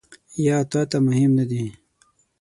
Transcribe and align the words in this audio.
یا 0.45 0.57
تا 0.71 0.81
ته 0.91 0.97
مهم 1.07 1.31
نه 1.39 1.45
دي؟ 1.49 1.63